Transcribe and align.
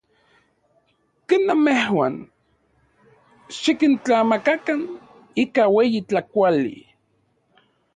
Ken 1.27 1.41
namejuan, 1.47 2.15
xikintlamakakan 3.59 4.81
ika 5.43 5.63
ueyi 5.75 5.99
tlakauali. 6.09 6.77